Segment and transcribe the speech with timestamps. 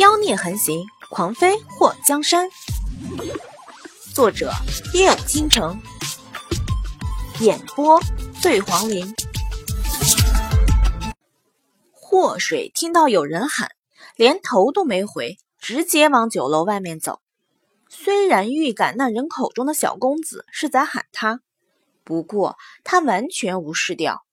[0.00, 2.48] 妖孽横行，狂飞祸江山。
[4.14, 4.50] 作者：
[4.94, 5.78] 夜舞倾城，
[7.40, 8.00] 演播：
[8.40, 9.14] 醉黄林。
[11.92, 13.72] 祸水听到有人喊，
[14.16, 17.20] 连头都没回，直接往酒楼外面走。
[17.90, 21.40] 虽然预感那人口中的小公子是在喊他，
[22.04, 24.24] 不过他完全无视掉。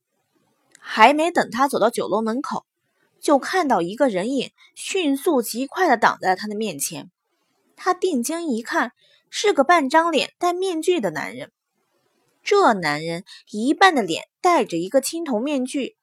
[0.79, 2.65] 还没等他走到酒楼门口。
[3.21, 7.09] 就看到一个人影迅速极快的挡在他的面前，
[7.75, 8.91] 他定睛一看，
[9.29, 11.51] 是个半张脸戴面具的男人。
[12.43, 15.97] 这男人一半的脸戴着一个青铜面具，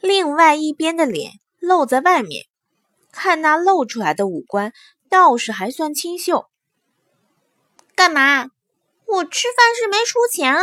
[0.00, 2.46] 另外一边的脸露在外面，
[3.12, 4.72] 看那露出来的五官，
[5.08, 6.46] 倒是还算清秀。
[7.94, 8.50] 干嘛？
[9.06, 10.62] 我吃饭是没出钱啊，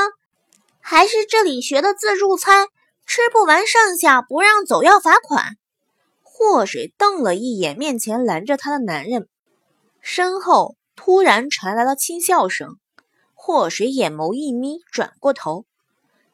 [0.79, 2.67] 还是这里学的自助餐？
[3.05, 5.57] 吃不完剩下不让走要罚款？
[6.39, 9.27] 祸水瞪了一眼面前拦着他的男人，
[10.01, 12.77] 身后突然传来了轻笑声。
[13.33, 15.65] 祸水眼眸一眯，转过头，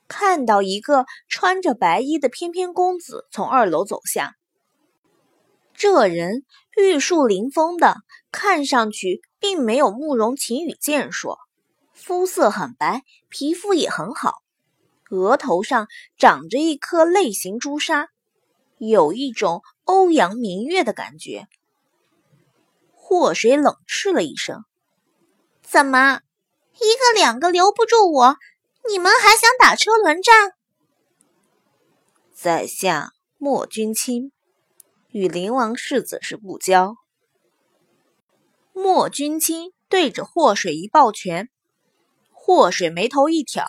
[0.09, 4.35] 看到一个穿着白衣的翩翩公子从二楼走下。
[5.73, 6.43] 这人
[6.75, 7.95] 玉树临风的，
[8.29, 11.39] 看上去并没有慕容晴雨健硕，
[11.93, 14.33] 肤色很白，皮肤也很好，
[15.11, 18.09] 额头上长着一颗泪形朱砂。
[18.79, 21.47] 有一种欧阳明月的感觉。
[22.93, 24.63] 祸水冷斥了一声
[25.61, 26.21] ：“怎么，
[26.75, 28.37] 一个两个留不住我？
[28.89, 30.53] 你们还想打车轮战？”
[32.33, 34.31] 在下莫君清，
[35.09, 36.95] 与灵王世子是不交。
[38.71, 41.49] 莫君清对着祸水一抱拳，
[42.31, 43.67] 祸水眉头一挑，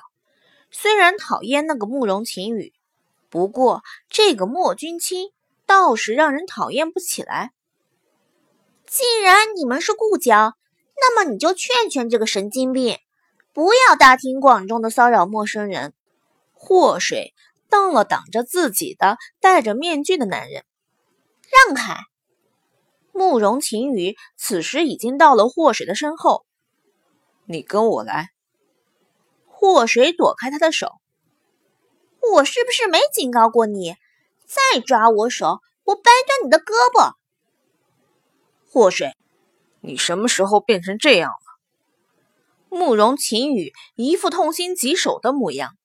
[0.70, 2.72] 虽然讨厌那个慕容晴雨。
[3.28, 5.30] 不过，这个莫君清
[5.66, 7.52] 倒是让人讨厌不起来。
[8.86, 10.54] 既然你们是故交，
[10.96, 12.98] 那么你就劝劝这个神经病，
[13.52, 15.92] 不要大庭广众的骚扰陌生人。
[16.52, 17.34] 祸水
[17.68, 20.64] 瞪了挡着自己的戴着面具的男人，
[21.66, 21.96] 让开。
[23.12, 26.46] 慕容晴雨此时已经到了祸水的身后，
[27.46, 28.30] 你跟我来。
[29.46, 30.92] 祸水躲开他的手。
[32.32, 33.94] 我是不是没警告过你？
[34.46, 37.14] 再抓我手，我掰断你的胳膊！
[38.70, 39.16] 祸水，
[39.80, 41.36] 你什么时候变成这样了？
[42.68, 45.76] 慕容晴雨一副痛心疾首的模样。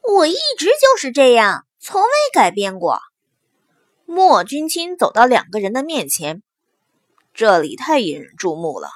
[0.00, 3.00] 我一直就是这样，从未改变过。
[4.06, 6.42] 莫君清走到两个人的面前，
[7.34, 8.88] 这里太引人注目了，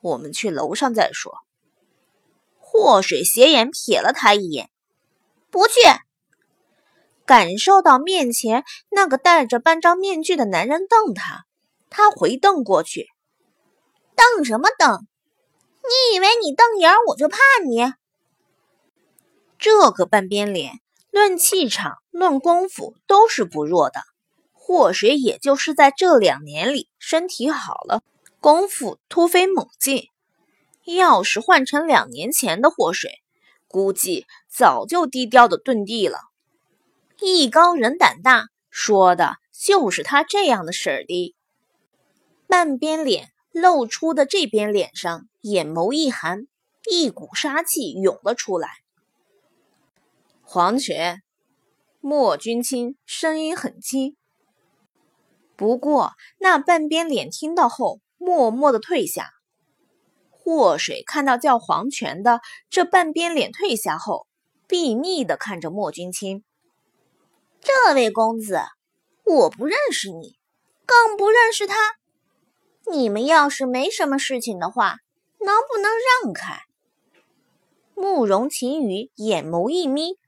[0.00, 1.34] 我们去楼上再说。
[2.58, 4.70] 祸水斜眼瞥了他一眼。
[5.50, 5.74] 不去。
[7.26, 11.44] 感受到面前那个戴着半张面具的男人瞪他，
[11.90, 13.06] 他回瞪过去。
[14.14, 15.06] 瞪什么瞪？
[15.82, 17.92] 你以为你瞪眼我就怕你？
[19.58, 20.80] 这个半边脸，
[21.10, 24.00] 论气场、论功夫都是不弱的。
[24.52, 28.02] 祸水也就是在这两年里身体好了，
[28.40, 30.08] 功夫突飞猛进。
[30.84, 33.10] 要是换成两年前的祸水，
[33.68, 36.18] 估计早就低调的遁地了。
[37.20, 41.34] 艺高人胆大，说的就是他这样的婶的。
[42.46, 46.46] 半边脸露出的这边脸上，眼眸一寒，
[46.90, 48.68] 一股杀气涌了出来。
[50.42, 51.22] 黄泉，
[52.00, 54.16] 莫君清声音很轻。
[55.56, 59.30] 不过那半边脸听到后，默默的退下。
[60.30, 64.26] 祸水看到叫黄泉的这半边脸退下后，
[64.68, 66.44] 睥睨的看着莫君清。
[67.64, 68.60] 这位公子，
[69.24, 70.36] 我不认识你，
[70.84, 71.96] 更不认识他。
[72.90, 74.98] 你们要是没什么事情的话，
[75.38, 75.90] 能不能
[76.22, 76.60] 让开？
[77.94, 80.18] 慕容晴雨眼眸一眯。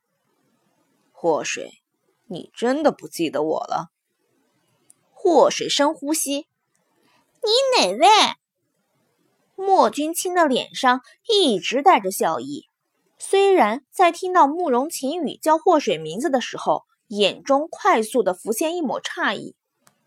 [1.12, 1.82] 祸水，
[2.26, 3.90] 你真的不记得我了？
[5.12, 6.46] 祸水深呼吸。
[7.42, 8.06] 你哪位？
[9.56, 12.66] 莫君清的脸上一直带着笑意，
[13.18, 19.54] 虽然在听到慕容晴雨叫祸水名字的时候，眼中快速的浮现一抹诧异，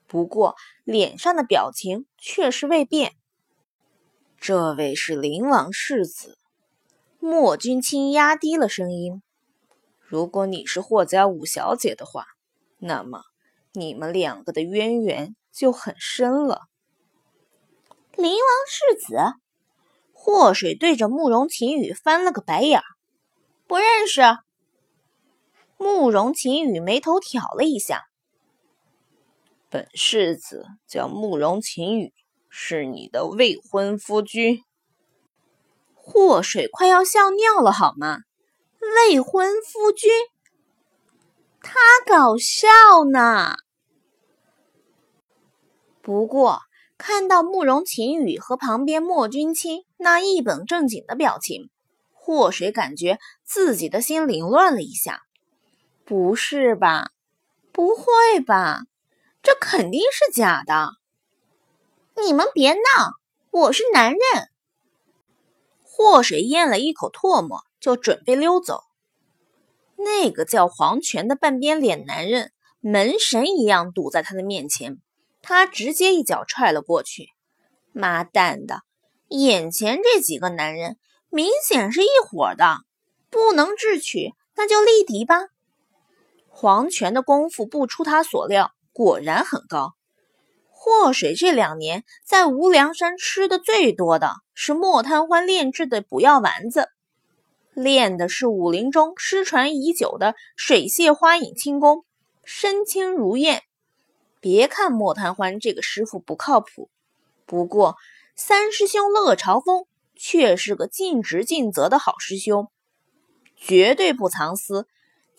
[0.08, 3.14] 不过脸上的表情却是未变。
[4.38, 6.38] 这位是灵王世子，
[7.20, 9.22] 莫君清压低了声音
[10.00, 12.26] ：“如果你是霍家五小姐的话，
[12.78, 13.24] 那么
[13.74, 16.64] 你们两个的渊源就很深了。”
[18.16, 19.18] 灵王世子，
[20.12, 22.82] 祸水对着慕容晴雨翻了个白眼，
[23.68, 24.22] 不认识。
[25.82, 28.04] 慕容晴雨眉头挑了一下，
[29.70, 32.14] 本世子叫慕容秦羽，
[32.50, 34.62] 是你的未婚夫君。
[35.96, 38.18] 祸水快要笑尿了，好吗？
[38.82, 40.12] 未婚夫君，
[41.62, 42.68] 他搞笑
[43.10, 43.56] 呢。
[46.02, 46.60] 不过
[46.98, 51.70] 看到慕容秦羽和旁边莫君清那一本正经的表情，
[52.12, 55.22] 祸水感觉自己的心凌乱了一下。
[56.10, 57.12] 不是吧？
[57.72, 58.82] 不会吧？
[59.44, 60.94] 这肯定是假的！
[62.16, 62.80] 你们别闹，
[63.52, 64.50] 我是男人。
[65.84, 68.86] 祸水咽了一口唾沫，就准备溜走。
[69.98, 74.98] 那个叫黄泉的半边脸男人，门神一样堵在他的面前，
[75.44, 77.28] 他直接一脚踹了过去。
[77.92, 78.82] 妈蛋的，
[79.28, 80.98] 眼前这几个男人
[81.30, 82.80] 明显是一伙的，
[83.30, 85.50] 不能智取，那就力敌吧。
[86.62, 88.74] 黄泉的功夫不出他所料。
[88.92, 89.94] 果然很高。
[90.68, 96.90] 祸水这两年在无量山吃的最多的是莫贪欢炼制的补药丸子，
[97.74, 102.04] 练的是武林中失传已久的水泄花影轻功，
[102.44, 103.64] 身轻如燕。
[104.42, 106.90] 别看莫贪欢这个师傅不靠谱，
[107.46, 107.96] 不过
[108.36, 109.86] 三师兄乐朝风
[110.18, 112.68] 却是个尽职尽责的好师兄，
[113.56, 114.88] 绝对不藏私，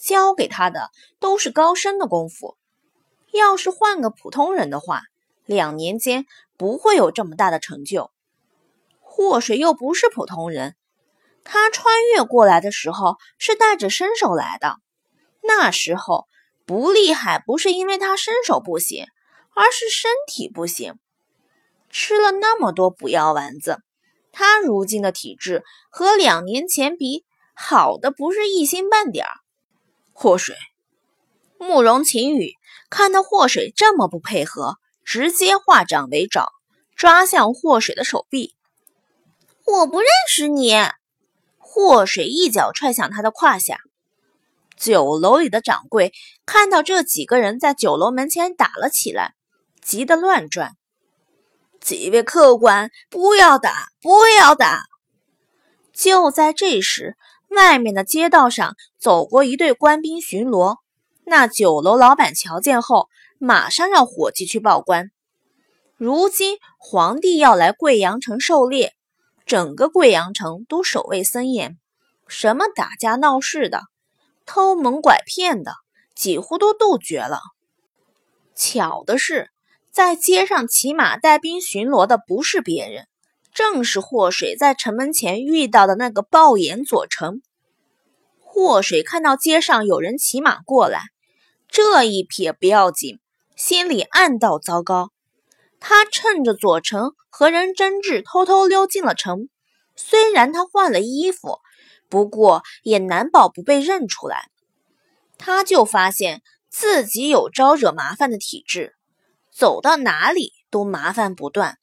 [0.00, 2.56] 教给他的都是高深的功夫。
[3.32, 5.02] 要是换个普通人的话，
[5.44, 6.26] 两年间
[6.56, 8.10] 不会有这么大的成就。
[9.00, 10.74] 祸水又不是普通人，
[11.44, 14.76] 他穿越过来的时候是带着身手来的。
[15.42, 16.26] 那时候
[16.66, 19.06] 不厉害，不是因为他身手不行，
[19.54, 20.94] 而是身体不行。
[21.88, 23.78] 吃了那么多补药丸子，
[24.32, 27.24] 他如今的体质和两年前比，
[27.54, 29.32] 好的不是一星半点儿。
[30.22, 30.54] 祸水，
[31.58, 32.52] 慕容晴雨。
[32.90, 36.52] 看到祸水这么不配合，直接化掌为爪，
[36.94, 38.54] 抓向祸水的手臂。
[39.64, 40.74] 我不认识你！
[41.56, 43.78] 祸水一脚踹向他的胯下。
[44.76, 46.12] 酒楼里的掌柜
[46.44, 49.32] 看到这几个人在酒楼门前打了起来，
[49.80, 50.76] 急得乱转。
[51.80, 54.82] 几位客官，不要打，不要打！
[55.94, 57.16] 就在这时，
[57.50, 60.76] 外面的街道上走过一队官兵巡逻。
[61.24, 63.08] 那酒楼老板瞧见后，
[63.38, 65.10] 马上让伙计去报官。
[65.96, 68.94] 如今皇帝要来贵阳城狩猎，
[69.46, 71.78] 整个贵阳城都守卫森严，
[72.26, 73.82] 什么打架闹事的、
[74.46, 75.74] 偷蒙拐骗的，
[76.14, 77.40] 几乎都杜绝了。
[78.54, 79.50] 巧的是，
[79.90, 83.06] 在街上骑马带兵巡逻的不是别人，
[83.52, 87.40] 正是祸水在城门前遇到的那个暴眼左丞。
[88.38, 91.02] 祸水看到街上有人骑马过来。
[91.68, 93.20] 这一瞥不要紧，
[93.54, 95.12] 心里暗道糟糕。
[95.78, 99.48] 他趁着左丞和人争执，偷偷溜进了城。
[99.94, 101.58] 虽然他换了衣服，
[102.08, 104.50] 不过也难保不被认出来。
[105.38, 108.94] 他就发现自己有招惹麻烦的体质，
[109.52, 111.78] 走到哪里都麻烦不断。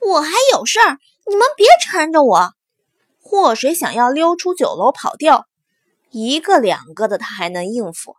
[0.00, 2.52] 我还有事儿，你们别缠着我。
[3.18, 5.46] 祸水想要溜出酒楼跑掉，
[6.10, 8.16] 一个两个的他还能应付。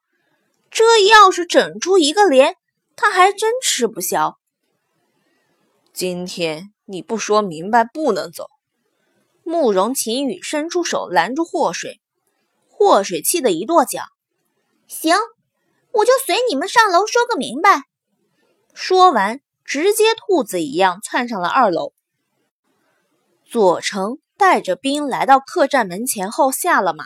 [0.69, 2.55] 这要是整出一个连，
[2.95, 4.37] 他还真吃不消。
[5.91, 8.47] 今天你不说明白，不能走。
[9.43, 11.99] 慕容秦羽伸出手拦住祸水，
[12.69, 14.03] 祸水气得一跺脚。
[14.87, 15.17] 行，
[15.91, 17.81] 我就随你们上楼说个明白。
[18.73, 21.93] 说完，直接兔子一样窜上了二楼。
[23.45, 27.05] 左丞带着兵来到客栈门前后下了马。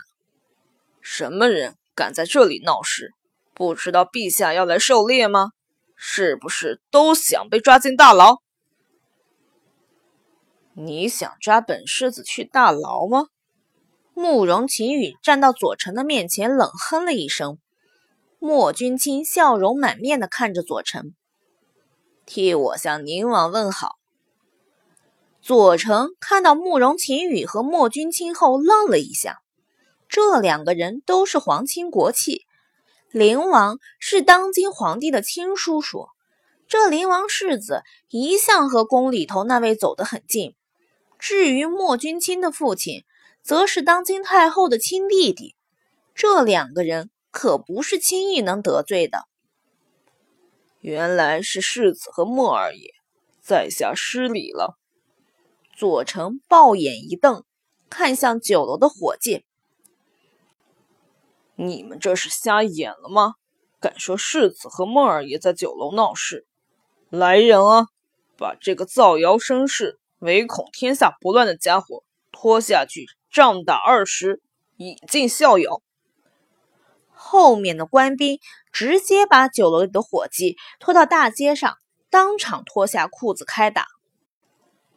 [0.99, 3.11] 什么人敢在这里闹事？
[3.53, 5.51] 不知道陛下要来狩猎吗？
[5.95, 8.37] 是不是都想被抓进大牢？
[10.73, 13.27] 你想抓本世子去大牢吗？
[14.15, 17.59] 慕容秦羽站到左丞的面前，冷哼了一声。
[18.39, 21.03] 莫君清笑容满面的看着左丞，
[22.25, 23.95] 替我向宁王问好。
[25.41, 29.39] 左丞看到慕容秦羽和莫君清后，愣了一下。
[30.09, 32.45] 这两个人都是皇亲国戚。
[33.11, 36.07] 灵王是当今皇帝的亲叔叔，
[36.67, 40.55] 这灵王世子一向和宫里头那位走得很近。
[41.19, 43.03] 至于莫君清的父亲，
[43.41, 45.55] 则是当今太后的亲弟弟。
[46.13, 49.27] 这两个人可不是轻易能得罪的。
[50.85, 52.91] 原来是世子和莫二爷，
[53.41, 54.77] 在下失礼了。
[55.75, 57.43] 左丞暴眼一瞪，
[57.89, 59.45] 看向酒楼的伙计。
[61.55, 63.33] 你们这是瞎眼了吗？
[63.79, 66.45] 敢说世子和梦儿也在酒楼闹事？
[67.09, 67.87] 来人啊，
[68.37, 74.39] 把这个造谣生事、唯恐天下不乱的家伙拖下去，杖打二十，
[74.77, 75.81] 以儆效尤。
[77.27, 78.39] 后面的官兵
[78.71, 81.75] 直接把酒楼里的伙计拖到大街上，
[82.11, 83.87] 当场脱下裤子开打。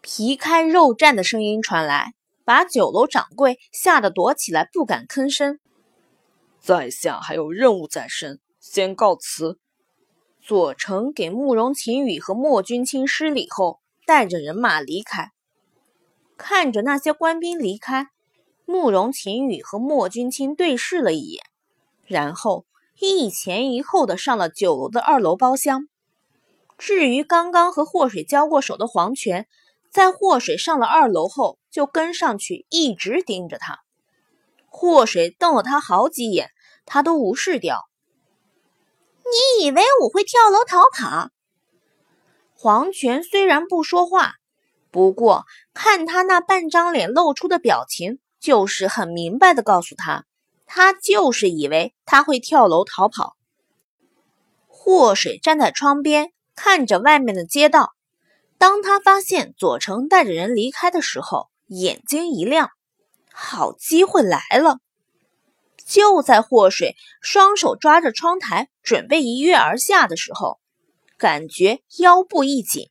[0.03, 2.13] 皮开肉绽的声音传来，
[2.45, 5.59] 把酒楼掌柜吓得躲起来，不敢吭声。
[6.61, 9.59] 在下还有任务在身，先告辞。
[10.43, 15.31] 左丞给慕容晴雨和莫君清施礼后，带着人马离开。
[16.37, 18.09] 看着那些官兵离开，
[18.67, 21.43] 慕容晴雨和莫君清对视了一眼，
[22.09, 22.65] 然后
[22.99, 25.89] 一前一后的上了酒楼的二楼包厢。
[26.79, 29.47] 至于刚刚和祸水交过手的黄泉，
[29.91, 33.81] 在祸水上了二楼后，就跟上去，一直盯着他。
[34.69, 36.51] 祸水瞪了他好几眼，
[36.87, 37.89] 他都无视掉。
[39.25, 41.29] 你以为我会跳楼逃跑？
[42.55, 44.35] 黄泉虽然不说话，
[44.91, 50.25] 不过看他那半张脸露出的表情，就是很明白的告诉他，
[50.69, 53.37] 他就是以为他会跳楼逃跑。
[54.67, 57.95] 祸水站在窗边，看着外面的街道。
[58.59, 62.71] 当他发现左丞带着人离开的时候，眼睛一亮，
[63.33, 64.79] 好机会来了！
[65.87, 70.61] 就在祸水双手抓着窗台准备一跃而下的时候，
[71.17, 72.91] 感觉腰部一紧，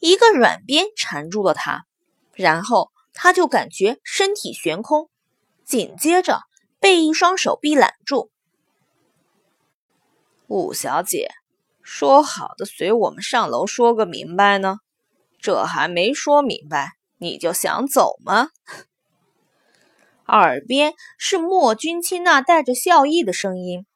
[0.00, 1.84] 一个软鞭缠住了他，
[2.32, 5.08] 然后他就感觉身体悬空，
[5.64, 6.40] 紧接着
[6.84, 8.30] 被一双手臂揽住。
[10.48, 11.30] 五小姐，
[11.82, 14.80] 说好的随我们上楼说个明白呢？
[15.40, 18.50] 这还没说明白，你就想走吗？
[20.26, 23.86] 耳边是莫君清那带着笑意的声音。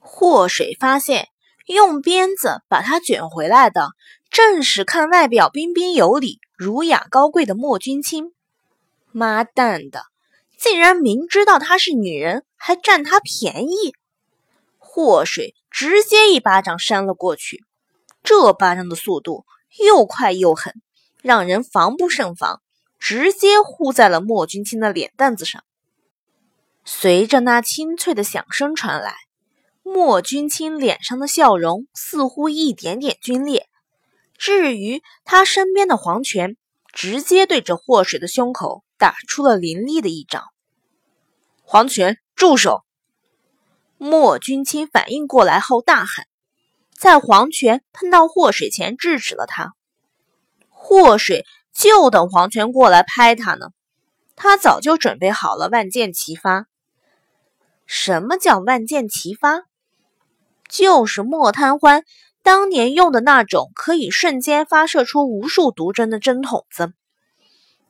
[0.00, 1.28] 祸水发现，
[1.66, 3.90] 用鞭子把他卷回来的，
[4.30, 8.32] 正是看外表彬彬有礼、儒雅高贵的莫君清。
[9.12, 10.06] 妈蛋的，
[10.60, 13.94] 竟然明知道她是女人，还占她便宜！
[14.76, 17.64] 祸水直接一巴掌扇了过去，
[18.22, 19.46] 这巴掌的速度。
[19.78, 20.74] 又快又狠，
[21.22, 22.60] 让人防不胜防，
[22.98, 25.62] 直接呼在了莫君清的脸蛋子上。
[26.84, 29.14] 随着那清脆的响声传来，
[29.84, 33.68] 莫君清脸上的笑容似乎一点点皲裂。
[34.36, 36.56] 至于他身边的黄泉，
[36.92, 40.44] 直接对着祸水的胸口打出了凌厉的一掌。
[41.62, 42.84] 黄泉，住手！
[43.96, 46.26] 莫君清反应过来后大喊。
[46.92, 49.72] 在黄泉喷到祸水前制止了他，
[50.68, 53.70] 祸水就等黄泉过来拍他呢。
[54.36, 56.66] 他早就准备好了万箭齐发。
[57.86, 59.62] 什么叫万箭齐发？
[60.68, 62.04] 就是莫贪欢
[62.42, 66.92] 当年用的那种可以瞬间发射出无数毒针的针筒子。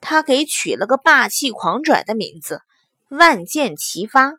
[0.01, 2.61] 他给取了个霸气狂拽的名字——
[3.07, 4.33] 万箭齐发。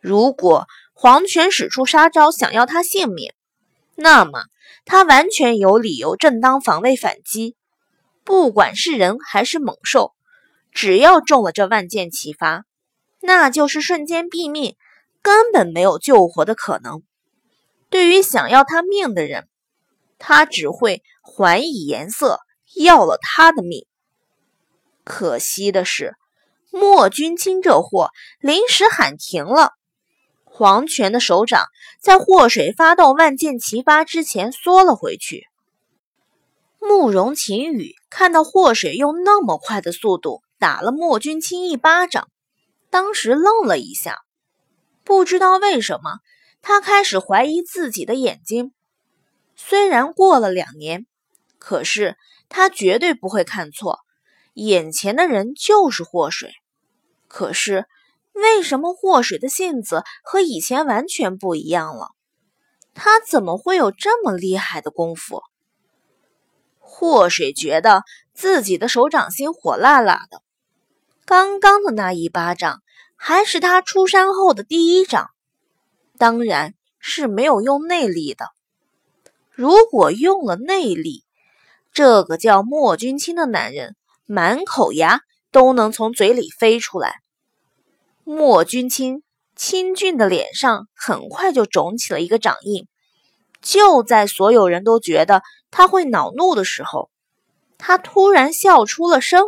[0.00, 0.66] 如果。
[0.96, 3.32] 黄泉使出杀招，想要他性命，
[3.96, 4.44] 那么
[4.84, 7.56] 他完全有理由正当防卫反击。
[8.22, 10.14] 不管是人还是猛兽，
[10.70, 12.64] 只要中了这万箭齐发，
[13.20, 14.76] 那就是瞬间毙命，
[15.20, 17.02] 根本没有救活的可能。
[17.90, 19.48] 对于想要他命的人，
[20.18, 22.38] 他只会还以颜色，
[22.76, 23.84] 要了他的命。
[25.04, 26.14] 可惜的是，
[26.70, 29.72] 莫君清这货临时喊停了。
[30.44, 31.64] 黄泉的手掌
[32.00, 35.46] 在祸水发动万箭齐发之前缩了回去。
[36.78, 42.28] 慕容晴雨看到祸水用那么快的速度打了莫君清一巴掌，
[42.90, 44.18] 当时愣了一下，
[45.02, 46.18] 不知道为什么，
[46.62, 48.72] 他开始怀疑自己的眼睛。
[49.56, 51.06] 虽然过了两年，
[51.58, 52.16] 可是
[52.48, 54.00] 他绝对不会看错，
[54.54, 56.50] 眼前的人就是祸水。
[57.28, 57.86] 可是。
[58.36, 62.08] 为什么祸水的性子和以前完全不一样了？
[62.92, 65.40] 他怎么会有这么厉害的功夫？
[66.80, 70.42] 祸水觉得自己的手掌心火辣辣的。
[71.24, 72.82] 刚刚的那一巴掌
[73.14, 75.30] 还是他出山后的第一掌，
[76.18, 78.46] 当然是没有用内力的。
[79.52, 81.22] 如果用了内力，
[81.92, 83.94] 这个叫莫君清的男人
[84.26, 85.20] 满口牙
[85.52, 87.16] 都能从嘴里飞出来。
[88.24, 89.22] 莫君清
[89.54, 92.88] 清俊的脸上很快就肿起了一个掌印。
[93.60, 97.10] 就在所有人都觉得他会恼怒的时候，
[97.78, 99.44] 他突然笑出了声。